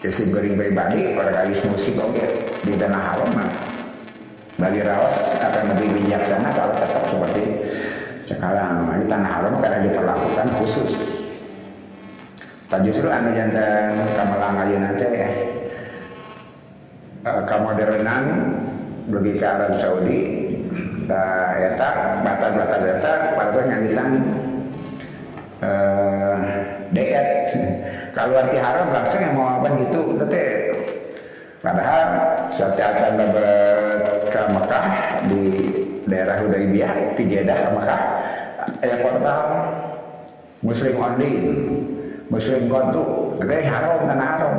[0.04, 2.26] Jadi goreng pribadi, para kali musik oke
[2.62, 3.50] di tanah haram mah
[4.56, 7.44] bagi rawas akan lebih bijaksana kalau tetap seperti
[8.22, 8.92] sekarang.
[9.00, 11.16] Di tanah haram karena diperlakukan khusus
[12.66, 15.28] Tak justru anu jantan kamalang aja nanti ya.
[17.22, 18.22] Uh, kemodernan
[19.06, 20.22] bagi ke Arab Saudi
[21.06, 24.10] ta eta batas-batas eta pada nyanyitan
[25.62, 26.38] uh,
[26.90, 27.50] diet
[28.16, 30.72] kalau arti haram langsung yang mau apa gitu tete
[31.60, 32.00] padahal
[32.48, 33.20] setiap acan
[34.32, 34.86] ke Mekah
[35.28, 35.42] di
[36.08, 38.00] daerah Hudaybiyah di Jeddah ke Mekah
[38.80, 39.40] ada portal
[40.64, 41.32] Muslim only
[42.26, 44.54] muslim kontu gede haram dan haram.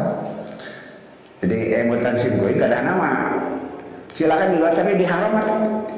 [1.44, 3.12] Jadi emutan gue gak ada nama.
[4.16, 5.38] Silakan di luar tapi di haram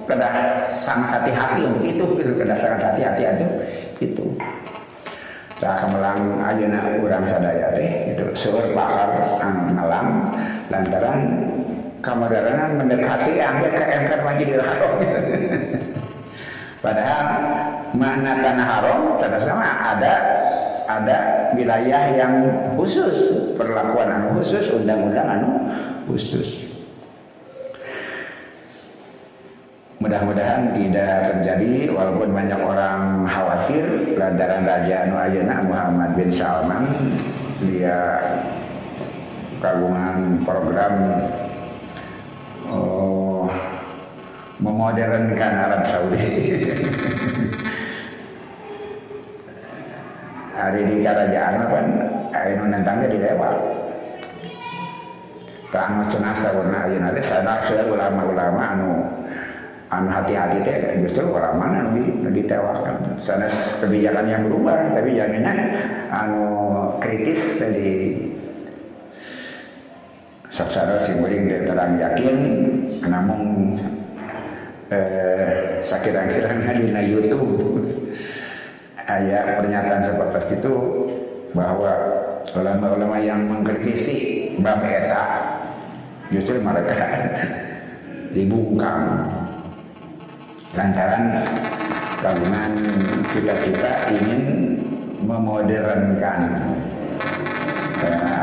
[0.04, 0.28] kada
[0.76, 2.32] sangat hati-hati untuk itu gitu.
[2.36, 3.48] Kada sangat hati-hati itu
[4.04, 4.26] itu
[5.60, 8.16] Nah, kemelang ayeuna urang sadaya teh.
[8.16, 9.12] Itu seueur bakar
[9.44, 10.32] anu ngalang
[10.72, 11.20] lantaran
[12.00, 14.94] kamoderanan mendekati angkat ke engker Masjidil Haram.
[16.84, 17.28] Padahal
[17.92, 20.16] makna tanah haram sama ada
[20.88, 21.18] ada
[21.52, 22.34] wilayah yang
[22.80, 25.50] khusus perlakuan anu khusus undang-undang anu
[26.08, 26.69] khusus
[30.00, 36.88] mudah-mudahan tidak terjadi walaupun banyak orang khawatir lantaran Raja Anu Ayeuna Muhammad bin Salman
[37.60, 38.16] dia
[39.60, 40.96] kagungan program
[42.72, 43.52] oh,
[44.64, 46.24] memodernkan Arab Saudi.
[50.60, 51.88] Hari di kerajaan kan
[52.40, 53.80] ayo nentangnya dilewat
[55.72, 56.90] tanah cenasa warna
[57.24, 58.92] sana sudah ulama-ulama anu
[59.90, 63.50] anu hati-hati teh justru orang mana di ditewakan sana
[63.82, 65.58] kebijakan yang berubah tapi jaminan
[66.14, 66.46] anu
[67.02, 68.30] kritis tadi
[70.50, 72.38] saksara si muring terang yakin.
[73.06, 73.74] Namun
[74.92, 77.56] eh, sakit akhirnya di YouTube.
[79.10, 80.76] Ayat pernyataan seperti itu
[81.58, 81.90] bahwa
[82.54, 85.58] ulama-ulama yang mengkritisi bab eta
[86.30, 87.10] justru mereka
[88.38, 89.26] dibungkam
[90.78, 91.46] lantaran
[92.22, 92.74] kagungan
[93.34, 94.42] kita-kita ingin
[95.26, 96.42] memodernkan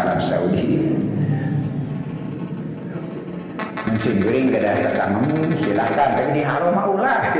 [0.02, 0.96] Arab Saudi
[3.86, 5.22] mensinggering ke dasar sama
[5.54, 7.20] silahkan tapi di haram ulah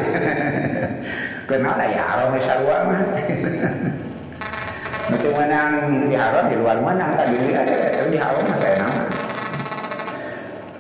[1.46, 3.06] Kenal ya haram sarua mah.
[5.14, 7.62] Itu menang di haram di luar menang tadi aja
[7.94, 8.82] tapi di haram mah saya.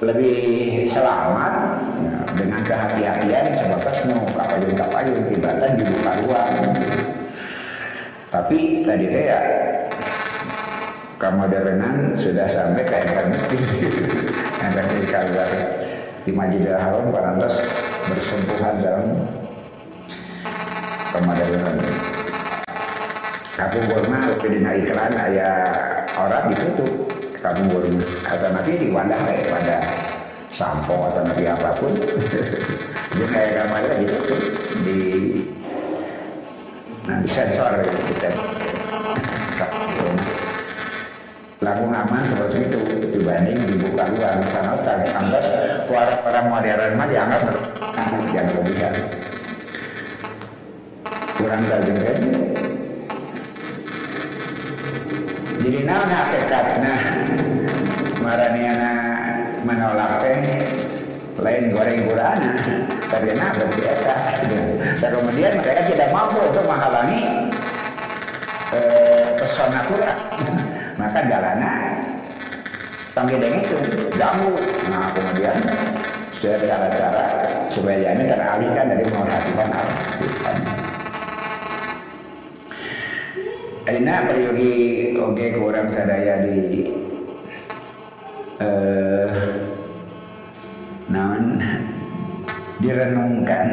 [0.02, 1.54] Lebih selamat
[2.02, 6.54] ya, dengan kehati-hatian sebatas nu kapayun kapayun tibatan dibuka ruang.
[8.30, 9.40] Tapi tadi teh ya
[11.16, 13.60] kemodernan sudah sampai ke emper masjid
[14.60, 15.48] yang tadi kalau
[16.28, 17.64] di Masjidil Haram parantos
[18.04, 19.06] bersentuhan dalam
[21.14, 21.80] pemadaran
[23.56, 25.64] Kampung Burma lebih dina iklan ayah
[26.20, 27.08] orang ditutup.
[27.40, 29.76] Kampung Burma atau nanti di wadah kayak pada
[30.56, 31.92] sampo atau nanti apa pun.
[33.16, 34.40] Dia kayak gambarnya ditutup
[34.84, 35.00] di
[37.06, 38.14] nah di sensor gitu di
[41.64, 42.80] lagu aman seperti itu
[43.16, 44.40] dibanding dibuka luar.
[44.48, 45.48] Sana tadi angkas
[45.88, 47.42] orang-orang modern mah dianggap
[48.32, 48.94] yang kelebihan
[51.36, 52.18] kurang daging kan?
[55.64, 56.94] Jadi naon hakikatna
[58.24, 58.92] maraniana
[59.66, 60.45] menolak teh
[61.36, 62.52] lain goreng gurana
[63.12, 64.16] tapi nah berarti eta
[65.00, 67.52] dan kemudian mereka tidak mampu untuk menghalangi
[68.72, 70.18] eh, pesona Quran
[70.96, 71.72] maka jalana
[73.16, 73.76] tanggedeng itu
[74.20, 74.52] ganggu.
[74.92, 75.56] Nah kemudian
[76.36, 77.24] secara cara
[77.72, 80.58] supaya ini teralihkan dari memperhatikan Al-Quran
[83.88, 84.72] Aina peryogi
[85.16, 86.92] oge kurang sadaya di
[88.60, 89.25] eh
[92.86, 93.66] direnungkan.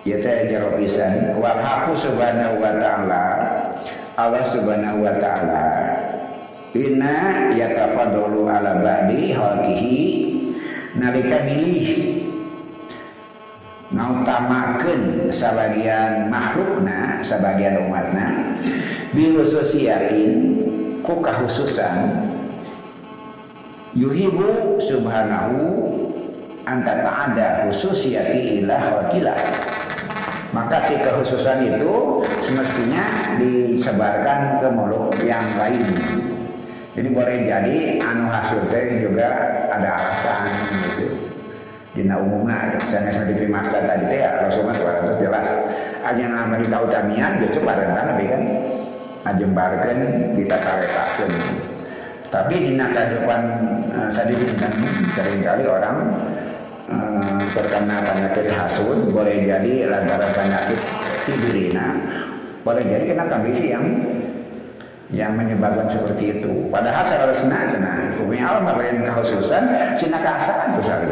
[0.00, 1.36] Ya teh jaro pisan.
[1.36, 1.60] Wal
[1.92, 3.24] subhanahu wa ta'ala
[4.16, 5.64] Allah subhanahu wa ta'ala
[6.76, 9.98] Inna yatafadalu ala ba'di halkihi
[10.94, 12.20] nalika milih
[13.90, 18.54] ngautamakeun sebagian makhlukna sebagian umatna
[19.10, 20.62] bi khususiyatin
[21.02, 22.30] ku kahususan
[23.98, 25.58] yuhibu subhanahu
[26.64, 29.38] anta ta'ada khususiyati ilah wakilah
[30.50, 35.86] maka si kekhususan itu semestinya disebarkan ke makhluk yang lain.
[36.90, 38.66] Jadi boleh jadi anu hasil
[38.98, 39.30] juga
[39.70, 41.06] ada alasan gitu.
[41.94, 45.46] Dina umumna sana sana diberi maksud tadi teh ya Rasulullah itu jelas.
[46.02, 48.42] Aja nama di tamian gitu parentan tapi kan?
[49.20, 49.98] Ajembarkan
[50.34, 51.30] kita tarekakeun
[52.30, 53.42] tapi di kehidupan
[53.90, 54.70] uh, sadin kan
[55.18, 56.14] sering kali orang
[56.90, 60.80] uh, terkena penyakit hasud boleh jadi lantaran penyakit
[61.24, 61.96] tidurina
[62.60, 63.84] boleh jadi kena kondisi yang
[65.10, 66.70] yang menyebabkan seperti itu.
[66.70, 69.62] Padahal seharusnya sana hukumnya Allah memberikan kehususan
[69.98, 71.02] sina kasaran besar.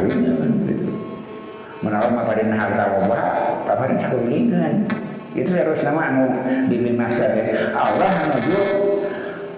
[1.79, 3.27] Menawa maparin harta wabah,
[3.67, 4.87] paparin sakulingan.
[5.35, 6.31] Itu seharusnya anu
[6.71, 7.31] dibimaksa
[7.75, 8.61] Allah menuju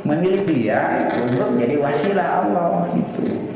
[0.04, 3.48] memilih dia untuk jadi wasilah Allah itu.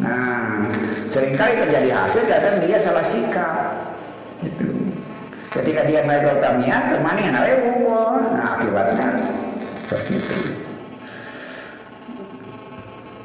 [0.00, 0.64] Nah,
[1.10, 3.74] sering kali terjadi hasil kadang dia salah sikap.
[4.40, 4.70] Itu.
[5.50, 7.34] Ketika dia naik ke kamian, ke mana yang
[8.30, 9.06] Nah, akibatnya
[9.90, 10.34] seperti itu.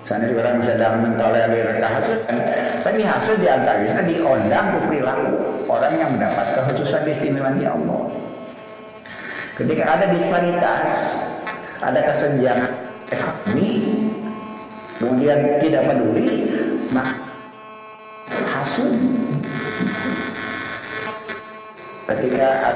[0.06, 2.38] Sana orang sedang mentolerir kehasutan,
[2.86, 5.34] tapi hasil di antaranya diondang ke perilaku
[5.66, 8.06] orang yang mendapat kekhususan keistimewaan di Allah.
[9.58, 11.18] Ketika ada disparitas,
[11.82, 12.70] ada kesenjangan
[13.10, 13.70] ekonomi,
[15.02, 16.54] kemudian tidak peduli,
[16.94, 17.25] maka
[18.66, 18.90] hasil
[22.10, 22.74] ketika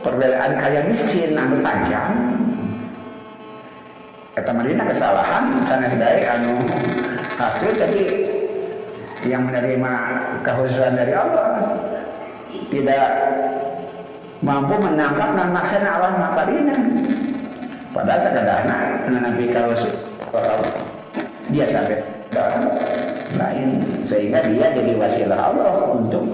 [0.00, 2.16] perbedaan kaya miskin anu panjang
[4.32, 6.64] kata Madinah kesalahan sana dari anu
[7.36, 8.24] hasil tapi
[9.28, 9.92] yang menerima
[10.40, 11.76] kekhususan dari Allah
[12.72, 13.04] tidak
[14.40, 16.80] mampu menangkap dan maksana Allah Madinah
[17.92, 19.76] padahal sekadana Nabi kalau
[21.52, 22.00] dia sampai
[23.36, 26.30] lain sehingga dia jadi wasilah Allah untuk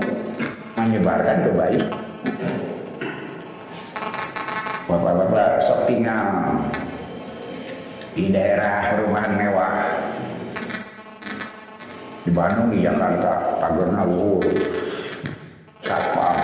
[0.77, 1.89] menyebarkan kebaikan.
[4.85, 6.53] Bapak-bapak sok tinggal
[8.13, 9.75] di daerah perumahan mewah.
[12.23, 14.45] Di Bandung di Jakarta pagarna luhur
[15.81, 16.39] satpam.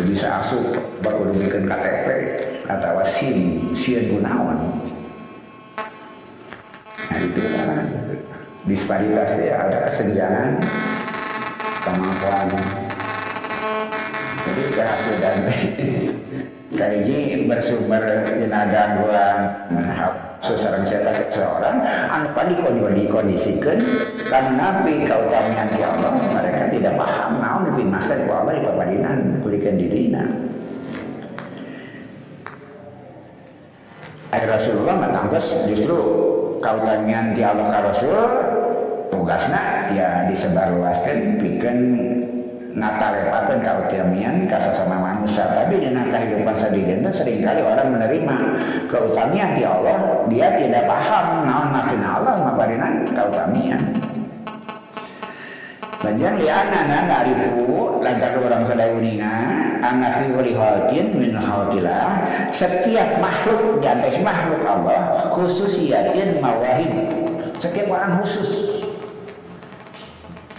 [0.00, 0.74] Bisa asup
[1.04, 2.08] baru bikin KTP
[2.66, 4.79] atau SIM SIM gunawan
[8.70, 10.62] disparitas ya ada kesenjangan
[11.82, 12.46] kemampuan.
[14.46, 15.36] Jadi kehasudan
[16.78, 18.02] kaiji bersumber
[18.38, 19.38] dina gangguan
[20.40, 21.76] seseorang saya seorang
[22.08, 23.76] anu padiko dikondisikan
[24.24, 27.30] karena nabi kautamian di Allah mereka tidak paham.
[27.42, 30.24] Naon lebih masa di Allah di papadinan kulikan dirina
[34.30, 35.98] Ayat Rasulullah matangkes justru
[36.62, 38.14] kautamian di Allah Rasul
[39.30, 41.78] tugasnya ya disebarluaskan bikin
[42.74, 45.46] natarepakan kautamian sama manusia.
[45.46, 48.36] Tapi dengan kehidupan sendiri sering kali orang menerima
[48.90, 51.46] keutamian di Allah dia tidak paham.
[51.46, 53.78] Naon makin Allah mabarinan kautamian
[56.02, 59.34] Bagian lianana narifu lantar orang sadayuninga
[59.78, 66.90] anafi wali halkin min halkilah setiap makhluk di atas makhluk Allah khususiatin mawahib
[67.60, 68.79] setiap orang khusus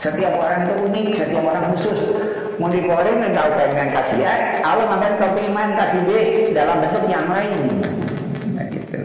[0.01, 2.09] setiap orang itu unik, setiap orang khusus.
[2.57, 6.11] Mau digoreng dan kau pengen kasih A, Allah makan kau pengen kasih B
[6.57, 7.61] dalam bentuk yang lain.
[8.57, 9.01] Nah, gitu.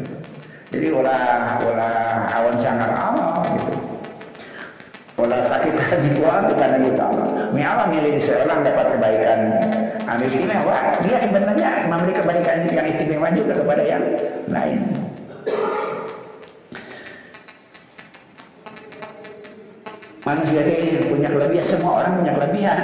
[0.72, 3.76] Jadi olah olah awan sangat Allah gitu.
[5.16, 7.28] Olah sakit hati Tuhan itu karena kita Allah.
[7.48, 9.40] Allah milih seorang dapat kebaikan
[10.04, 14.04] anu istimewa, dia sebenarnya memberi kebaikan yang istimewa juga kepada yang
[14.48, 14.80] lain.
[20.26, 22.78] Manusia ini punya kelebihan semua orang punya kelebihan.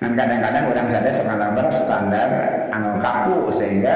[0.00, 2.28] Dan kadang-kadang orang sadar sekarang standar
[2.72, 3.94] anu kaku sehingga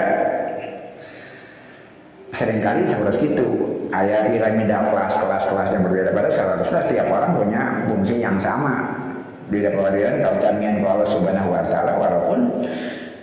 [2.29, 3.49] sering kali seperti itu
[3.89, 9.01] ayat piramida kelas-kelas-kelas yang berbeda-beda seharusnya setiap orang punya fungsi yang sama.
[9.49, 12.65] Di pengadilan kau jaminan Allah subhanahu wa ta'ala walaupun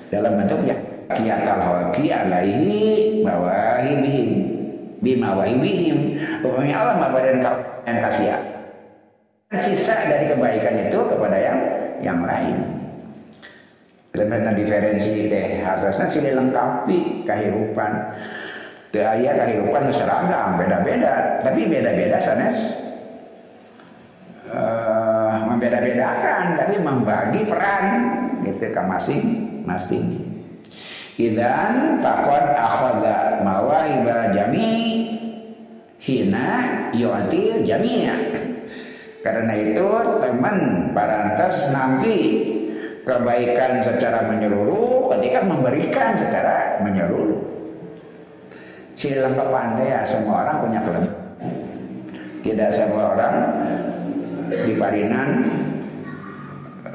[0.09, 0.77] dalam bentuk ya
[1.13, 4.50] kiatal hawaki alaihi bawahibihim
[5.01, 7.57] bima wahibihim pokoknya Allah memberikan kau
[7.89, 8.29] yang kasih
[9.59, 11.59] sisa dari kebaikan itu kepada yang
[11.99, 12.57] yang lain.
[14.11, 17.91] Karena diferensi deh harusnya sih lengkapi kehidupan.
[18.91, 22.75] Teu aya kehidupan seragam, beda-beda, tapi beda-beda sanes
[24.51, 27.85] uh, membeda-bedakan, tapi membagi peran
[28.43, 30.30] gitu ke masing-masing.
[31.19, 34.71] Idan fakon akhadha mawahiba jami
[35.99, 36.47] hina
[36.95, 38.17] yu'til jami'a.
[39.21, 39.85] Karena itu
[40.17, 42.17] teman parantas nampi
[43.05, 47.41] kebaikan secara menyeluruh ketika memberikan secara menyeluruh.
[48.97, 49.33] Silang
[49.81, 51.19] ya semua orang punya kelebihan.
[52.41, 53.35] Tidak semua orang
[54.49, 55.29] di Parinan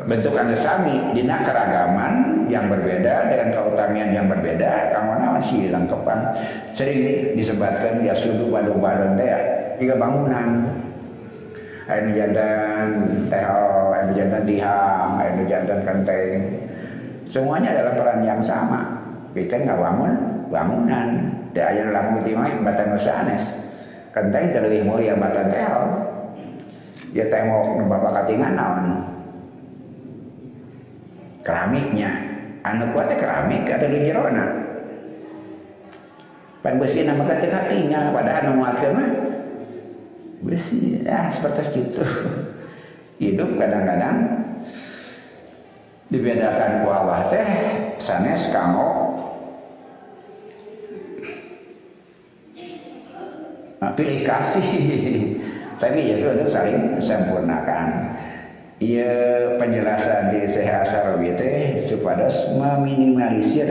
[0.06, 6.32] bentuk anu sami dina keragaman yang berbeda dengan keutamian yang berbeda kamu masih lengkapan
[6.72, 9.28] sering disebutkan ya sudu badu balon teh
[9.76, 10.64] tiga bangunan.
[11.86, 12.88] Anu jantan
[13.30, 16.66] teho anu jantan diham anu jantan kenteng.
[17.30, 19.06] Semuanya adalah peran yang sama.
[19.36, 20.12] Bikin nggak bangun
[20.50, 21.08] bangunan.
[21.54, 23.54] Teh aya lamun ti mah batan sanes
[24.10, 25.62] kenteng teh leuwih mulia batan teh
[27.14, 29.15] ya teh mau bapak katingan naon
[31.46, 32.10] keramiknya.
[32.66, 34.66] Anu kuat teh keramik atau di jerona
[36.66, 39.10] pan besi nama kata katingan padahal anu muatkeun mah
[40.42, 42.02] besi ah seperti itu.
[43.22, 44.18] Hidup kadang-kadang
[46.10, 47.50] dibedakan ku Allah teh
[48.02, 48.90] sanes kamu.
[53.94, 54.66] Pilih kasih.
[55.80, 58.15] Tapi justru itu saling sempurnakan
[58.76, 59.12] ia
[59.56, 61.80] penjelasan di sehat sarawi teh
[62.60, 63.68] meminimalisir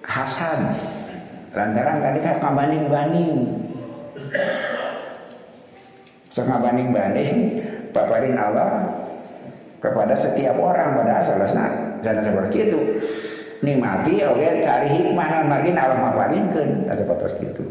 [0.00, 0.72] hasad
[1.52, 3.32] lantaran tadi kan kabanding banding
[6.32, 7.32] setengah banding banding
[7.92, 8.88] paparin Allah
[9.80, 11.68] kepada setiap orang pada asalnya.
[12.00, 12.80] Sana seperti itu.
[13.60, 17.64] Nikmati oke cari hikmah margin Allah maparinkan seperti itu